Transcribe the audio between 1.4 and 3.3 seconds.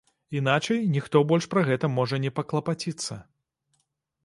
пра гэта можа не паклапаціцца.